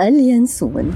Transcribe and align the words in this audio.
اليانسون. 0.00 0.94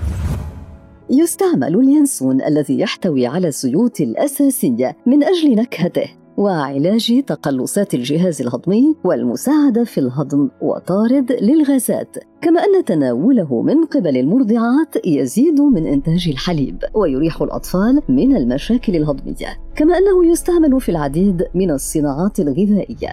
يستعمل 1.10 1.76
اليانسون 1.76 2.42
الذي 2.42 2.81
يحتوي 2.81 3.26
على 3.26 3.49
الزيوت 3.49 4.00
الأساسية 4.00 4.97
من 5.07 5.25
أجل 5.25 5.55
نكهته 5.55 6.10
وعلاج 6.36 7.23
تقلصات 7.26 7.95
الجهاز 7.95 8.43
الهضمي 8.43 8.96
والمساعدة 9.05 9.84
في 9.84 9.98
الهضم 9.98 10.48
وطارد 10.62 11.32
للغازات. 11.32 12.16
كما 12.41 12.61
أن 12.61 12.84
تناوله 12.84 13.62
من 13.62 13.84
قبل 13.84 14.16
المرضعات 14.16 15.06
يزيد 15.06 15.60
من 15.60 15.86
إنتاج 15.86 16.28
الحليب 16.28 16.78
ويريح 16.94 17.42
الأطفال 17.42 18.02
من 18.08 18.36
المشاكل 18.36 18.96
الهضمية. 18.96 19.60
كما 19.76 19.98
أنه 19.98 20.26
يستعمل 20.26 20.80
في 20.80 20.88
العديد 20.88 21.44
من 21.54 21.70
الصناعات 21.70 22.40
الغذائية. 22.40 23.12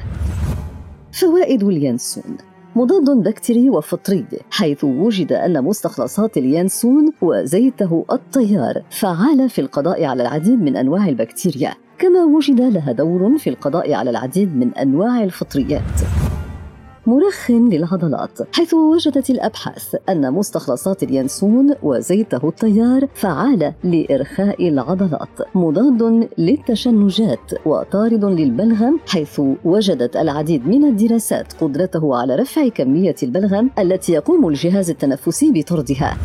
فوائد 1.12 1.64
اليانسون. 1.64 2.55
مضاد 2.76 3.24
بكتيري 3.24 3.70
وفطري 3.70 4.26
حيث 4.52 4.84
وجد 4.84 5.34
أن 5.34 5.64
مستخلصات 5.64 6.38
اليانسون 6.38 7.12
وزيته 7.22 8.06
الطيار 8.12 8.82
فعالة 8.90 9.48
في 9.48 9.62
القضاء 9.62 10.04
على 10.04 10.24
العديد 10.24 10.62
من 10.62 10.78
أنواع 10.78 11.08
البكتيريا 11.08 11.74
كما 12.00 12.24
وجد 12.24 12.62
لها 12.62 12.92
دور 12.92 13.38
في 13.38 13.50
القضاء 13.50 13.94
على 13.94 14.10
العديد 14.10 14.56
من 14.56 14.74
أنواع 14.74 15.24
الفطريات. 15.24 16.15
مرخ 17.08 17.52
للعضلات 17.52 18.56
حيث 18.56 18.74
وجدت 18.74 19.30
الأبحاث 19.30 19.96
أن 20.10 20.34
مستخلصات 20.34 21.04
اليانسون 21.04 21.76
وزيته 21.84 22.48
الطيار 22.48 23.08
فعاله 23.14 23.74
لإرخاء 23.84 24.70
العضلات 24.70 25.30
مضاد 25.56 26.30
للتشنجات 26.38 27.52
وطارد 27.66 28.26
للبلغم 28.26 29.00
حيث 29.08 29.42
وجدت 29.66 30.16
العديد 30.18 30.68
من 30.68 30.86
الدراسات 30.86 31.54
قدرته 31.54 32.16
على 32.16 32.36
رفع 32.36 32.68
كمية 32.68 33.16
البلغم 33.24 33.70
التي 33.80 34.14
يقوم 34.14 34.48
الجهاز 34.48 34.90
التنفسي 34.90 35.52
بطردها. 35.52 36.18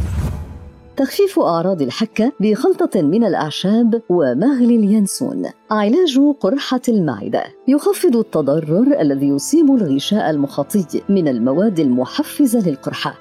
تخفيف 1.00 1.38
أعراض 1.38 1.82
الحكة 1.82 2.32
بخلطة 2.40 3.02
من 3.02 3.24
الأعشاب 3.24 4.02
ومغلي 4.09 4.76
اليانسون. 4.76 5.46
علاج 5.70 6.20
قرحة 6.40 6.80
المعدة. 6.88 7.45
يخفض 7.68 8.16
التضرر 8.16 9.01
الذي 9.01 9.29
يصيب 9.29 9.70
الغشاء 9.70 10.30
المخاطي 10.30 10.84
من 11.09 11.29
المواد 11.29 11.80
المحفزة 11.80 12.68
للقرحة. 12.68 13.15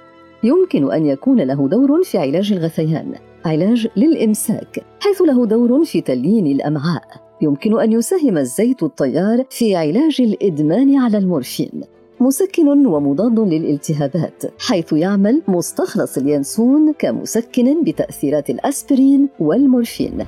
يمكن 0.44 0.91
أن 0.91 1.05
يكون 1.05 1.41
له 1.41 1.67
دور 1.67 2.03
في 2.03 2.17
علاج 2.17 2.53
الغثيان. 2.53 3.16
علاج 3.45 3.88
للإمساك 3.97 4.86
حيث 4.99 5.21
له 5.21 5.45
دور 5.45 5.86
في 5.86 6.02
تليين 6.02 6.47
الأمعاء. 6.47 7.03
يمكن 7.41 7.80
أن 7.80 7.91
يساهم 7.91 8.38
الزيت 8.38 8.83
الطيار 8.83 9.45
في 9.49 9.75
علاج 9.75 10.21
الإدمان 10.21 10.95
على 10.95 11.17
المورفين. 11.17 11.83
مسكن 12.20 12.86
ومضاد 12.86 13.39
للالتهابات 13.39 14.44
حيث 14.59 14.94
يعمل 14.94 15.42
مستخلص 15.48 16.17
اليانسون 16.17 16.94
كمسكن 16.94 17.84
بتأثيرات 17.84 18.50
الأسبرين 18.50 19.30
والمورفين. 19.39 20.26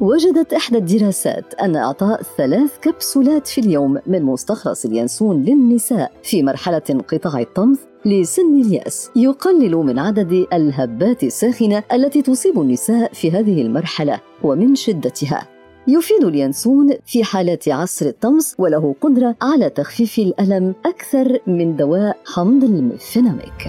وجدت 0.00 0.52
إحدى 0.52 0.78
الدراسات 0.78 1.54
أن 1.54 1.76
إعطاء 1.76 2.22
ثلاث 2.36 2.78
كبسولات 2.82 3.46
في 3.46 3.60
اليوم 3.60 3.98
من 4.06 4.22
مستخلص 4.22 4.84
اليانسون 4.84 5.42
للنساء 5.42 6.12
في 6.22 6.42
مرحلة 6.42 6.82
انقطاع 6.90 7.40
الطمث 7.40 7.78
لسن 8.04 8.60
اليأس 8.60 9.10
يقلل 9.16 9.76
من 9.76 9.98
عدد 9.98 10.46
الهبات 10.52 11.24
الساخنة 11.24 11.82
التي 11.92 12.22
تصيب 12.22 12.60
النساء 12.60 13.12
في 13.12 13.30
هذه 13.30 13.62
المرحلة 13.62 14.20
ومن 14.42 14.74
شدتها. 14.74 15.59
يفيد 15.88 16.24
اليانسون 16.24 16.94
في 17.06 17.24
حالات 17.24 17.68
عسر 17.68 18.06
الطمث 18.06 18.54
وله 18.58 18.94
قدرة 19.00 19.36
على 19.42 19.70
تخفيف 19.70 20.18
الألم 20.18 20.74
أكثر 20.86 21.38
من 21.46 21.76
دواء 21.76 22.16
حمض 22.26 22.64
الميفيناميك. 22.64 23.68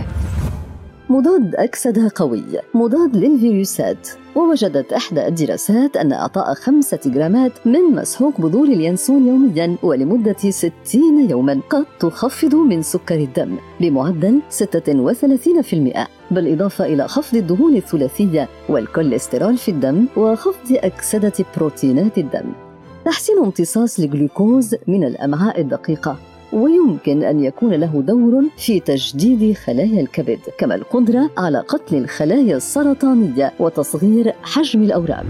مضاد 1.11 1.55
أكسدة 1.55 2.11
قوي 2.15 2.43
مضاد 2.73 3.15
للفيروسات. 3.15 4.07
ووجدت 4.35 4.93
إحدى 4.93 5.27
الدراسات 5.27 5.97
أن 5.97 6.11
إعطاء 6.11 6.53
خمسة 6.53 6.99
جرامات 7.05 7.51
من 7.65 7.81
مسحوق 7.81 8.41
بذور 8.41 8.67
اليانسون 8.67 9.27
يوميا 9.27 9.75
ولمدة 9.83 10.35
60 10.49 11.29
يوما 11.29 11.59
قد 11.69 11.85
تخفض 11.99 12.55
من 12.55 12.81
سكر 12.81 13.15
الدم 13.15 13.57
بمعدل 13.79 14.41
36% 14.49 16.07
بالإضافة 16.31 16.85
إلى 16.85 17.07
خفض 17.07 17.37
الدهون 17.37 17.75
الثلاثية 17.75 18.47
والكوليسترول 18.69 19.57
في 19.57 19.71
الدم 19.71 20.05
وخفض 20.17 20.71
أكسدة 20.71 21.33
بروتينات 21.57 22.17
الدم. 22.17 22.53
تحسين 23.05 23.37
امتصاص 23.37 23.99
الجلوكوز 23.99 24.75
من 24.87 25.03
الأمعاء 25.03 25.61
الدقيقة. 25.61 26.30
ويمكن 26.53 27.23
أن 27.23 27.43
يكون 27.43 27.73
له 27.73 28.01
دور 28.01 28.43
في 28.57 28.79
تجديد 28.79 29.57
خلايا 29.57 30.01
الكبد 30.01 30.39
كما 30.57 30.75
القدرة 30.75 31.29
على 31.37 31.59
قتل 31.59 31.95
الخلايا 31.95 32.57
السرطانية 32.57 33.53
وتصغير 33.59 34.33
حجم 34.43 34.81
الأورام. 34.81 35.25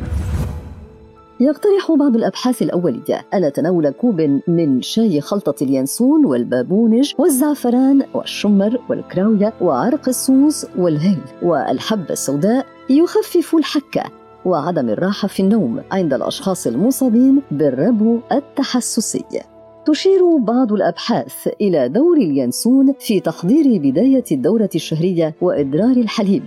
يقترح 1.40 1.92
بعض 2.00 2.16
الأبحاث 2.16 2.62
الأولية 2.62 3.26
أن 3.34 3.54
تناول 3.54 3.90
كوب 3.90 4.42
من 4.48 4.82
شاي 4.82 5.22
خلطة 5.22 5.64
اليانسون 5.64 6.26
والبابونج 6.26 7.14
والزعفران 7.18 8.04
والشمر 8.14 8.80
والكراوية 8.90 9.54
وعرق 9.62 10.08
السوس 10.08 10.66
والهيل 10.78 11.22
والحبة 11.42 12.10
السوداء 12.10 12.66
يخفف 12.90 13.56
الحكة 13.56 14.04
وعدم 14.46 14.90
الراحة 14.90 15.28
في 15.28 15.40
النوم 15.40 15.82
عند 15.92 16.14
الأشخاص 16.14 16.68
المصابين 16.68 17.42
بالربو 17.52 18.20
التحسسي. 18.32 19.51
تشير 19.86 20.38
بعض 20.38 20.74
الأبحاث 20.74 21.48
إلى 21.62 21.90
دور 21.90 22.18
اليانسون 22.18 22.94
في 23.00 23.20
تحفيز 23.20 23.82
بداية 23.82 24.24
الدورة 24.32 24.70
الشهرية 24.76 25.36
وإدرار 25.42 25.92
الحليب 25.92 26.44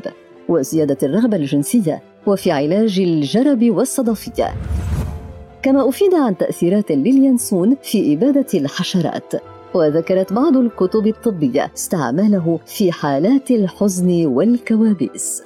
وزيادة 0.49 0.99
الرغبة 1.03 1.37
الجنسية 1.37 2.03
وفي 2.27 2.50
علاج 2.50 3.00
الجرب 3.00 3.71
والصدفيه 3.71 4.55
كما 5.62 5.89
أفيد 5.89 6.15
عن 6.15 6.37
تأثيرات 6.37 6.93
لليانسون 6.93 7.77
في 7.83 8.15
إبادة 8.15 8.47
الحشرات 8.55 9.33
وذكرت 9.75 10.33
بعض 10.33 10.56
الكتب 10.56 11.06
الطبية 11.06 11.71
استعماله 11.77 12.59
في 12.67 12.93
حالات 12.93 13.50
الحزن 13.50 14.27
والكوابيس. 14.27 15.43